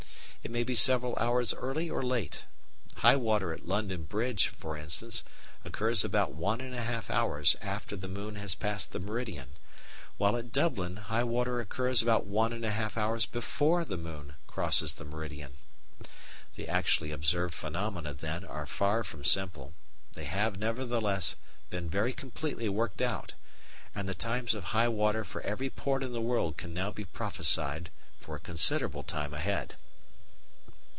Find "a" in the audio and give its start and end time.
6.73-6.81, 12.65-12.71, 28.35-28.39